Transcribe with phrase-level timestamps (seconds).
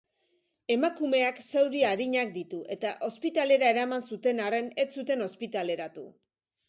[0.75, 6.09] Emakumeak zauri arinak ditu eta ospitalera eraman zuten arren, ez zuten ospitaleratu.